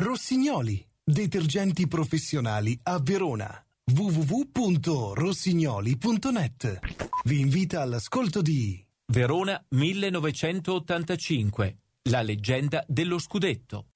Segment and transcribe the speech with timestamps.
[0.00, 3.52] Rossignoli, detergenti professionali a Verona.
[3.92, 6.78] www.rossignoli.net
[7.24, 11.78] Vi invita all'ascolto di Verona 1985,
[12.10, 13.86] la leggenda dello scudetto.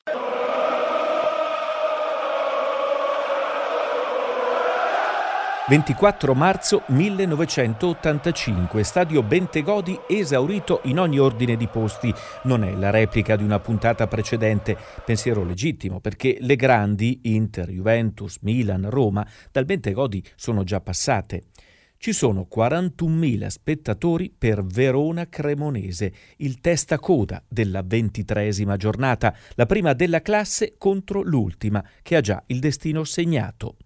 [5.68, 12.12] 24 marzo 1985, stadio Bentegodi esaurito in ogni ordine di posti.
[12.42, 18.38] Non è la replica di una puntata precedente, pensiero legittimo, perché le grandi, Inter, Juventus,
[18.40, 21.44] Milan, Roma, dal Bentegodi sono già passate.
[21.96, 29.92] Ci sono 41.000 spettatori per Verona Cremonese, il testa coda della ventitresima giornata, la prima
[29.92, 33.76] della classe contro l'ultima, che ha già il destino segnato.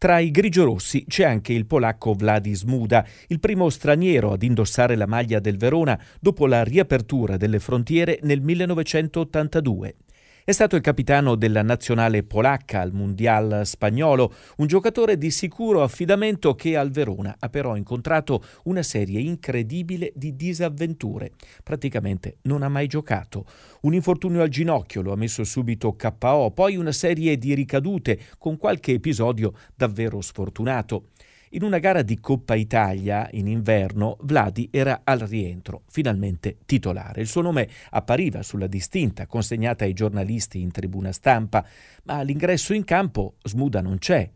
[0.00, 5.04] Tra i grigiorossi c'è anche il polacco Vladis Muda, il primo straniero ad indossare la
[5.04, 9.96] maglia del Verona dopo la riapertura delle frontiere nel 1982.
[10.42, 16.54] È stato il capitano della nazionale polacca al Mondial spagnolo, un giocatore di sicuro affidamento
[16.54, 21.32] che al Verona ha però incontrato una serie incredibile di disavventure.
[21.62, 23.44] Praticamente non ha mai giocato.
[23.82, 28.56] Un infortunio al ginocchio lo ha messo subito KO, poi una serie di ricadute con
[28.56, 31.08] qualche episodio davvero sfortunato.
[31.52, 37.22] In una gara di Coppa Italia in inverno, Vladi era al rientro, finalmente titolare.
[37.22, 41.66] Il suo nome appariva sulla distinta consegnata ai giornalisti in tribuna stampa,
[42.04, 44.30] ma all'ingresso in campo Smuda non c'è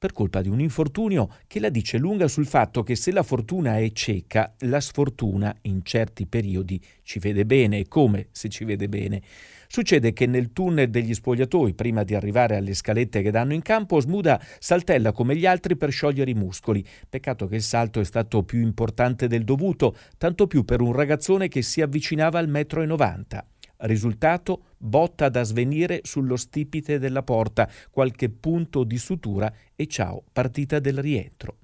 [0.00, 3.76] per colpa di un infortunio che la dice lunga sul fatto che se la fortuna
[3.76, 8.88] è cieca, la sfortuna in certi periodi ci vede bene, e come se ci vede
[8.88, 9.20] bene.
[9.68, 14.00] Succede che nel tunnel degli spogliatoi, prima di arrivare alle scalette che danno in campo,
[14.00, 16.82] Smuda saltella come gli altri per sciogliere i muscoli.
[17.06, 21.48] Peccato che il salto è stato più importante del dovuto, tanto più per un ragazzone
[21.48, 23.46] che si avvicinava al metro e novanta.
[23.80, 30.78] Risultato botta da svenire sullo stipite della porta, qualche punto di sutura e ciao, partita
[30.78, 31.56] del rientro.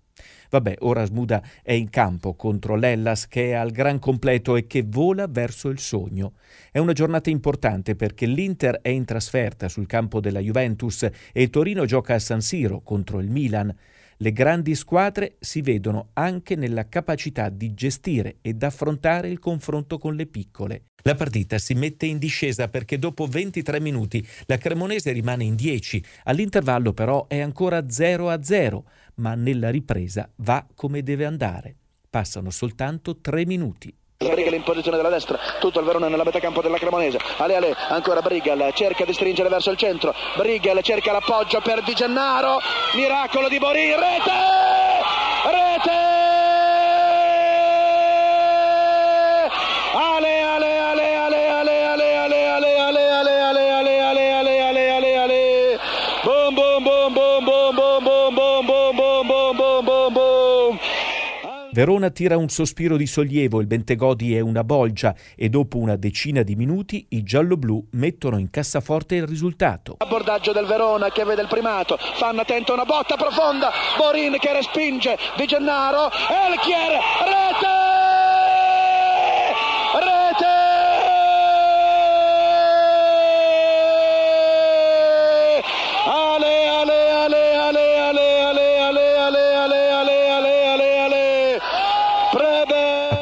[0.48, 4.82] Vabbè, ora Smuda è in campo contro l'Ellas che è al gran completo e che
[4.86, 6.34] vola verso il sogno.
[6.70, 11.84] È una giornata importante perché l'Inter è in trasferta sul campo della Juventus e Torino
[11.84, 13.74] gioca a San Siro contro il Milan.
[14.18, 20.14] Le grandi squadre si vedono anche nella capacità di gestire ed affrontare il confronto con
[20.14, 20.84] le piccole.
[21.06, 26.04] La partita si mette in discesa perché dopo 23 minuti la Cremonese rimane in 10,
[26.24, 28.84] all'intervallo però è ancora 0 a 0,
[29.16, 31.76] ma nella ripresa va come deve andare.
[32.10, 33.94] Passano soltanto 3 minuti.
[34.16, 37.20] Brigal in posizione della destra, tutto il Verona nella metà campo della Cremonese.
[37.36, 40.12] Ale Ale, ancora Brigal, cerca di stringere verso il centro.
[40.36, 42.58] Brigal cerca l'appoggio per Di Gennaro.
[42.96, 44.32] Miracolo di Borin, rete!
[45.44, 46.15] Rete!
[61.76, 66.40] Verona tira un sospiro di sollievo, il Bentegodi è una bolgia e dopo una decina
[66.40, 69.96] di minuti i gialloblu mettono in cassaforte il risultato.
[69.98, 71.98] Abbordaggio del Verona che vede il primato.
[72.14, 73.70] Fanno attento una botta profonda.
[73.98, 75.18] Borin che respinge.
[75.36, 76.08] Di Gennaro.
[76.10, 77.35] Elchier.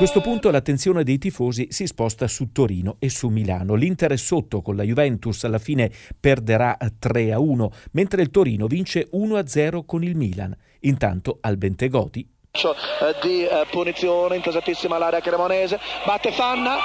[0.04, 3.72] Questo punto l'attenzione dei tifosi si sposta su Torino e su Milano.
[3.74, 8.66] L'Inter è sotto con la Juventus, alla fine perderà 3 a 1, mentre il Torino
[8.66, 10.54] vince 1 a 0 con il Milan.
[10.80, 16.76] Intanto al Bentegodi eh, di eh, punizione intasatissima l'area cremonese batte Fanna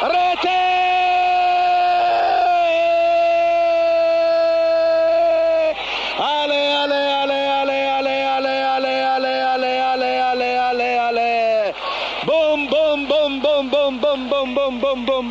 [0.00, 0.79] rete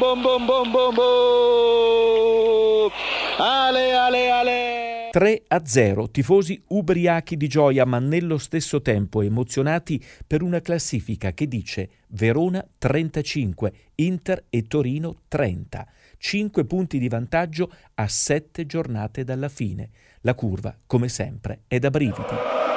[0.09, 2.91] boom boom boom boom boom
[3.37, 10.03] ale ale ale 3 a 0, tifosi ubriachi di gioia ma nello stesso tempo emozionati
[10.25, 15.87] per una classifica che dice Verona 35, Inter e Torino 30.
[16.17, 19.89] 5 punti di vantaggio a 7 giornate dalla fine.
[20.21, 22.68] La curva, come sempre, è da brividi.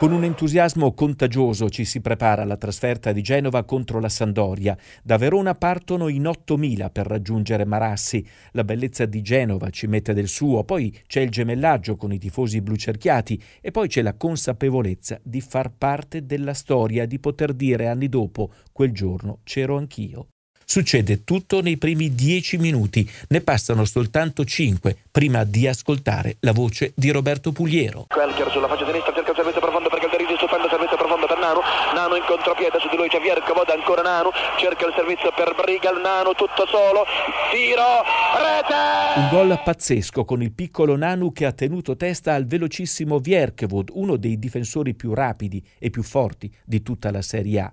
[0.00, 4.74] Con un entusiasmo contagioso ci si prepara alla trasferta di Genova contro la Sandoria.
[5.02, 8.26] Da Verona partono in 8.000 per raggiungere Marassi.
[8.52, 12.62] La bellezza di Genova ci mette del suo, poi c'è il gemellaggio con i tifosi
[12.62, 18.08] blucerchiati e poi c'è la consapevolezza di far parte della storia, di poter dire anni
[18.08, 20.28] dopo, quel giorno c'ero anch'io.
[20.64, 26.92] Succede tutto nei primi dieci minuti, ne passano soltanto cinque prima di ascoltare la voce
[26.94, 28.06] di Roberto Pugliero.
[28.08, 29.70] Quelcher sulla faccia sinistra cerca il servizio per
[30.10, 31.60] Calderisi, stupendo servizio profondo per Nano,
[31.94, 36.00] Nano in contropiede su di lui c'è Vierco, ancora Nano, cerca il servizio per Brigal,
[36.00, 37.06] Nano tutto solo,
[37.50, 38.04] tiro,
[38.36, 39.18] rete!
[39.20, 44.16] Un gol pazzesco con il piccolo Nanu che ha tenuto testa al velocissimo Vierkevod, uno
[44.16, 47.72] dei difensori più rapidi e più forti di tutta la Serie A.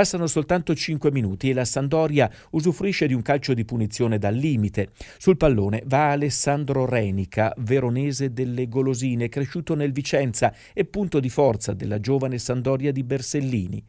[0.00, 4.92] Passano soltanto 5 minuti e la Sandoria usufruisce di un calcio di punizione dal limite.
[5.18, 11.74] Sul pallone va Alessandro Renica, veronese delle golosine, cresciuto nel Vicenza e punto di forza
[11.74, 13.84] della giovane Sandoria di Bersellini.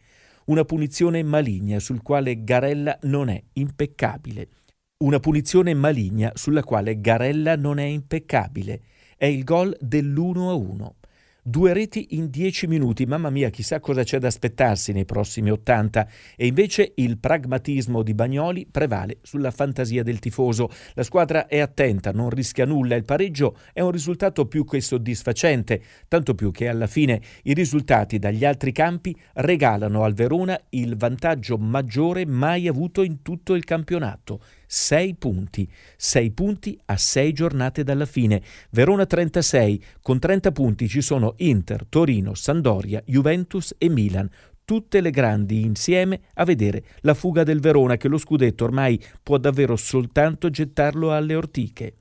[0.48, 4.50] Una punizione maligna sul quale Garella non è impeccabile.
[5.06, 8.82] Una punizione maligna sulla quale Garella non è impeccabile.
[9.16, 10.90] È il gol dell'1-1.
[11.44, 16.08] Due reti in dieci minuti, mamma mia, chissà cosa c'è da aspettarsi nei prossimi 80.
[16.36, 20.70] E invece il pragmatismo di Bagnoli prevale sulla fantasia del tifoso.
[20.94, 22.94] La squadra è attenta, non rischia nulla.
[22.94, 28.20] Il pareggio è un risultato più che soddisfacente, tanto più che alla fine i risultati
[28.20, 34.42] dagli altri campi regalano al Verona il vantaggio maggiore mai avuto in tutto il campionato.
[34.74, 38.42] 6 punti, 6 punti a 6 giornate dalla fine.
[38.70, 44.30] Verona 36, con 30 punti ci sono Inter, Torino, Sandoria, Juventus e Milan
[44.64, 49.38] tutte le grandi insieme a vedere la fuga del Verona che lo scudetto ormai può
[49.38, 51.96] davvero soltanto gettarlo alle ortiche.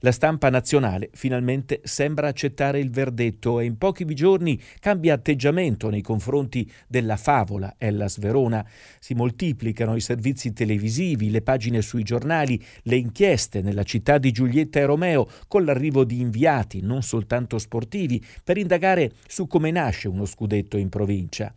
[0.00, 6.02] La stampa nazionale finalmente sembra accettare il verdetto e in pochi giorni cambia atteggiamento nei
[6.02, 8.66] confronti della favola Ellas Verona.
[9.00, 14.80] Si moltiplicano i servizi televisivi, le pagine sui giornali, le inchieste nella città di Giulietta
[14.80, 20.24] e Romeo con l'arrivo di inviati, non soltanto sportivi, per indagare su come nasce uno
[20.24, 21.54] scudetto in provincia.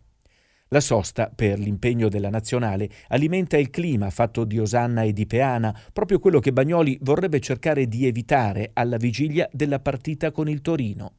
[0.72, 5.76] La sosta, per l'impegno della nazionale, alimenta il clima fatto di osanna e di peana,
[5.92, 11.14] proprio quello che Bagnoli vorrebbe cercare di evitare alla vigilia della partita con il Torino.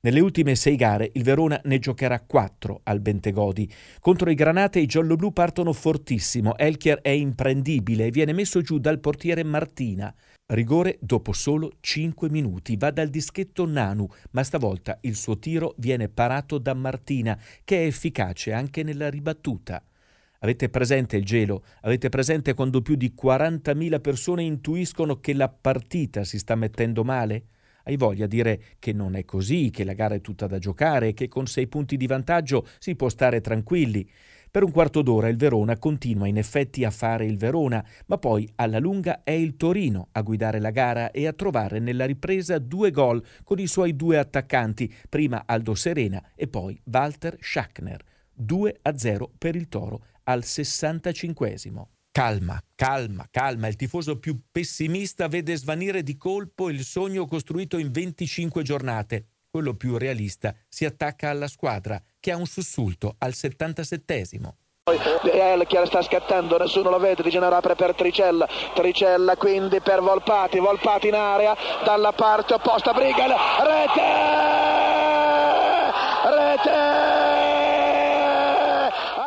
[0.00, 3.70] Nelle ultime sei gare il Verona ne giocherà quattro al Bentegodi.
[4.00, 8.98] Contro i Granate i gialloblu partono fortissimo, Elchier è imprendibile e viene messo giù dal
[8.98, 10.12] portiere Martina.
[10.52, 12.76] Rigore dopo solo 5 minuti.
[12.76, 17.86] Va dal dischetto Nanu, ma stavolta il suo tiro viene parato da Martina, che è
[17.86, 19.80] efficace anche nella ribattuta.
[20.40, 21.62] Avete presente il gelo?
[21.82, 27.44] Avete presente quando più di 40.000 persone intuiscono che la partita si sta mettendo male?
[27.84, 31.08] Hai voglia di dire che non è così, che la gara è tutta da giocare
[31.08, 34.08] e che con sei punti di vantaggio si può stare tranquilli.
[34.52, 38.50] Per un quarto d'ora il Verona continua in effetti a fare il Verona, ma poi
[38.56, 42.90] alla lunga è il Torino a guidare la gara e a trovare nella ripresa due
[42.90, 48.02] gol con i suoi due attaccanti, prima Aldo Serena e poi Walter Schachner.
[48.32, 51.54] 2 a 0 per il Toro al 65
[52.10, 53.68] Calma, calma, calma.
[53.68, 59.74] Il tifoso più pessimista vede svanire di colpo il sogno costruito in 25 giornate quello
[59.74, 64.54] più realista, si attacca alla squadra che ha un sussulto al 77esimo.
[65.22, 70.00] El Chiara sta scattando, nessuno lo vede, Di Gennaro apre per Tricella, Tricella quindi per
[70.00, 73.30] Volpati, Volpati in area, dalla parte opposta, Brigal,
[73.62, 74.00] rete!
[76.36, 77.29] Rete!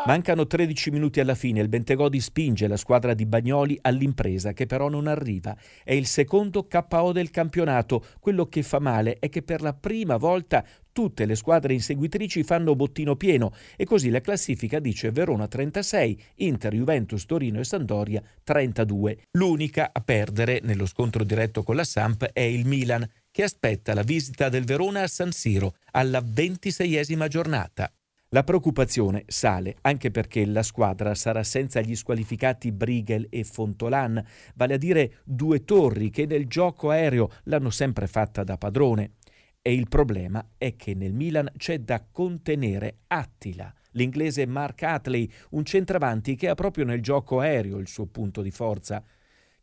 [0.05, 4.89] Mancano 13 minuti alla fine, il Bentegodi spinge la squadra di Bagnoli all'impresa che però
[4.89, 5.55] non arriva.
[5.81, 8.03] È il secondo KO del campionato.
[8.19, 12.75] Quello che fa male è che per la prima volta tutte le squadre inseguitrici fanno
[12.75, 19.19] bottino pieno e così la classifica dice Verona 36, Inter, Juventus, Torino e Sandoria 32.
[19.37, 24.03] L'unica a perdere nello scontro diretto con la Samp è il Milan che aspetta la
[24.03, 27.89] visita del Verona a San Siro alla ventiseiesima giornata.
[28.33, 34.25] La preoccupazione sale anche perché la squadra sarà senza gli squalificati Brigel e Fontolan,
[34.55, 39.17] vale a dire due torri che nel gioco aereo l'hanno sempre fatta da padrone.
[39.61, 45.63] E il problema è che nel Milan c'è da contenere Attila, l'inglese Mark Atley, un
[45.63, 49.03] centravanti che ha proprio nel gioco aereo il suo punto di forza.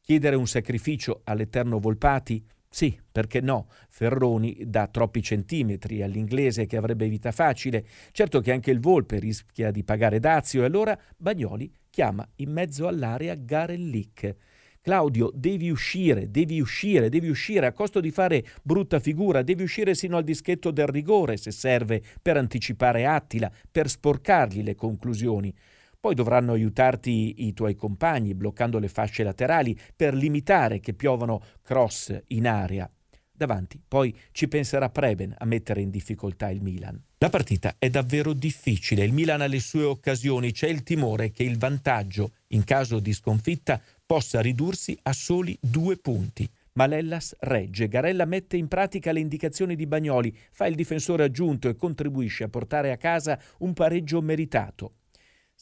[0.00, 3.66] Chiedere un sacrificio all'eterno Volpati sì, perché no?
[3.88, 7.84] Ferroni dà troppi centimetri all'inglese che avrebbe vita facile.
[8.12, 12.86] Certo che anche il Volpe rischia di pagare dazio e allora Bagnoli chiama in mezzo
[12.86, 14.36] all'area Garellic.
[14.80, 19.96] Claudio, devi uscire, devi uscire, devi uscire a costo di fare brutta figura, devi uscire
[19.96, 25.52] sino al dischetto del rigore se serve per anticipare Attila, per sporcargli le conclusioni.
[26.00, 32.18] Poi dovranno aiutarti i tuoi compagni bloccando le fasce laterali per limitare che piovano cross
[32.28, 32.90] in area.
[33.30, 36.98] Davanti poi ci penserà Preben a mettere in difficoltà il Milan.
[37.18, 41.42] La partita è davvero difficile, il Milan ha le sue occasioni, c'è il timore che
[41.42, 46.50] il vantaggio in caso di sconfitta possa ridursi a soli due punti.
[46.72, 51.68] Ma l'Ellas regge, Garella mette in pratica le indicazioni di Bagnoli, fa il difensore aggiunto
[51.68, 54.94] e contribuisce a portare a casa un pareggio meritato.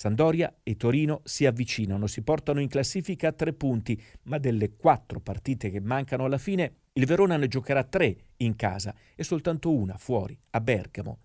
[0.00, 5.18] Sandoria e Torino si avvicinano, si portano in classifica a tre punti, ma delle quattro
[5.18, 9.96] partite che mancano alla fine, il Verona ne giocherà tre in casa e soltanto una
[9.96, 11.22] fuori, a Bergamo.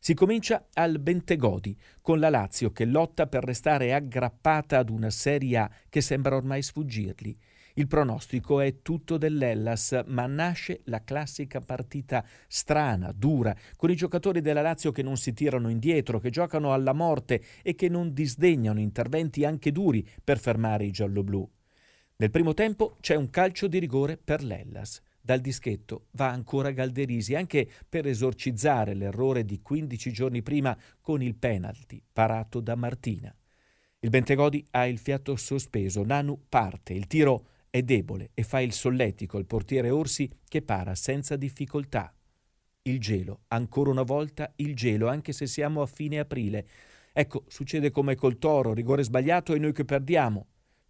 [0.00, 5.58] Si comincia al Bentegodi, con la Lazio che lotta per restare aggrappata ad una Serie
[5.58, 7.38] A che sembra ormai sfuggirli.
[7.78, 14.40] Il pronostico è tutto dell'Ellas, ma nasce la classica partita strana, dura, con i giocatori
[14.40, 18.80] della Lazio che non si tirano indietro, che giocano alla morte e che non disdegnano
[18.80, 21.46] interventi anche duri per fermare i gialloblu.
[22.16, 25.02] Nel primo tempo c'è un calcio di rigore per l'Ellas.
[25.20, 31.34] Dal dischetto va ancora Galderisi, anche per esorcizzare l'errore di 15 giorni prima con il
[31.34, 33.36] penalty parato da Martina.
[33.98, 38.72] Il Bentegodi ha il fiato sospeso, Nanu parte, il tiro è debole e fa il
[38.72, 42.12] solletico al portiere Orsi che para senza difficoltà.
[42.82, 46.66] Il gelo, ancora una volta il gelo, anche se siamo a fine aprile.
[47.12, 50.46] Ecco, succede come col toro, rigore sbagliato e noi che perdiamo.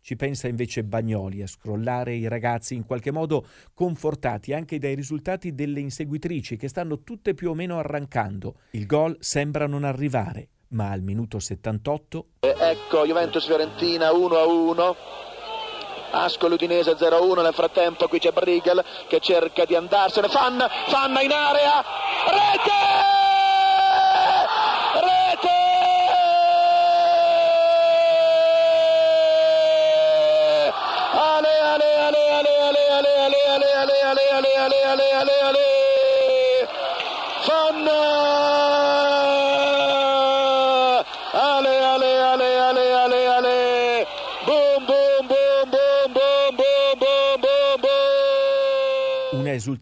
[0.06, 5.52] Ci pensa invece Bagnoli a scrollare i ragazzi in qualche modo confortati anche dai risultati
[5.52, 8.60] delle inseguitrici che stanno tutte più o meno arrancando.
[8.70, 12.26] Il gol sembra non arrivare, ma al minuto 78...
[12.40, 15.35] Ecco Juventus-Fiorentina 1-1.
[16.22, 21.32] Ascoli Udinese 0-1, nel frattempo qui c'è Brigel che cerca di andarsene, Fanna, Fanna in
[21.32, 21.84] area,
[22.26, 23.15] rete!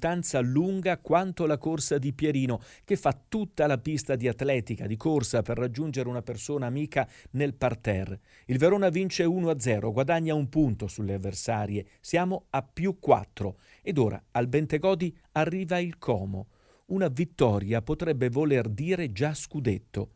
[0.04, 4.96] Esultanza lunga quanto la corsa di Pierino, che fa tutta la pista di atletica, di
[4.96, 8.20] corsa per raggiungere una persona amica nel parterre.
[8.46, 11.86] Il Verona vince 1-0, guadagna un punto sulle avversarie.
[12.00, 16.48] Siamo a più 4 ed ora al Bentegodi arriva il Como.
[16.86, 20.13] Una vittoria potrebbe voler dire già scudetto.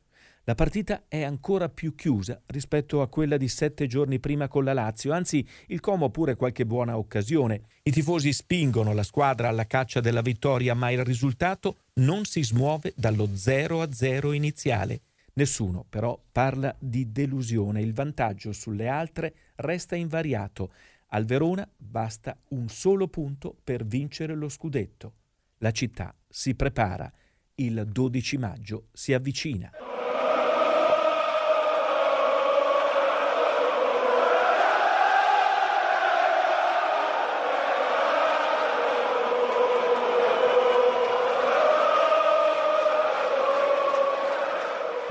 [0.49, 4.73] La partita è ancora più chiusa rispetto a quella di sette giorni prima con la
[4.73, 7.65] Lazio, anzi il Como ha pure qualche buona occasione.
[7.83, 12.95] I tifosi spingono la squadra alla caccia della vittoria, ma il risultato non si smuove
[12.97, 15.03] dallo 0-0 iniziale.
[15.35, 20.73] Nessuno però parla di delusione, il vantaggio sulle altre resta invariato.
[21.09, 25.13] Al Verona basta un solo punto per vincere lo scudetto.
[25.59, 27.13] La città si prepara,
[27.57, 29.71] il 12 maggio si avvicina.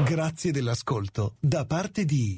[0.08, 2.38] Grazie dell'ascolto da parte di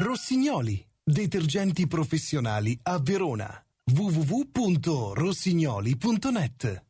[0.00, 3.62] Rossignoli, detergenti professionali a Verona.
[3.92, 6.84] www.rossignoli.net